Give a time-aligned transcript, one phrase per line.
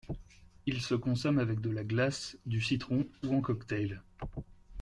[0.65, 4.01] Il se consomme avec de la glace, du citron ou en cocktail.